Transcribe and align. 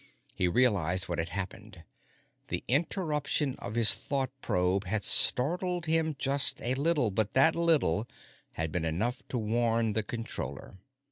He 0.33 0.47
realized 0.47 1.07
what 1.07 1.19
had 1.19 1.29
happened. 1.29 1.83
The 2.47 2.63
interruption 2.67 3.55
of 3.59 3.75
his 3.75 3.93
thought 3.93 4.31
probe 4.41 4.85
had 4.85 5.03
startled 5.03 5.85
him 5.85 6.15
just 6.17 6.59
a 6.63 6.73
little, 6.73 7.11
but 7.11 7.35
that 7.35 7.55
little 7.55 8.07
had 8.53 8.71
been 8.71 8.83
enough 8.83 9.21
to 9.27 9.37
warn 9.37 9.93
the 9.93 10.01
Controller. 10.01 10.79